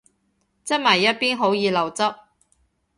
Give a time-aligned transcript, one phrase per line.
[0.03, 0.03] 側
[0.81, 2.01] 埋一邊好易漏汁